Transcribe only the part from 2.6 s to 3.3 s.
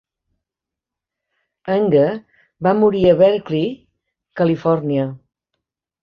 va morir a